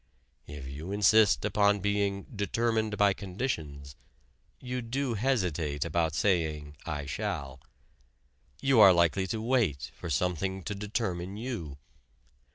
[0.47, 3.95] If you insist upon being "determined by conditions"
[4.59, 7.59] you do hesitate about saying "I shall."
[8.63, 11.77] You are likely to wait for something to determine you.